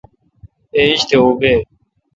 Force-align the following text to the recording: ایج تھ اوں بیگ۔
ایج 0.77 0.99
تھ 1.09 1.15
اوں 1.19 1.31
بیگ۔ 1.39 1.61